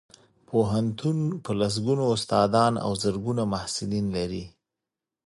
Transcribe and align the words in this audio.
پوهنتون 0.47 1.17
په 1.43 1.51
لسګونو 1.59 2.03
استادان 2.15 2.73
او 2.85 2.91
زرګونه 3.03 3.43
محصلین 3.53 4.05
لري 4.15 4.45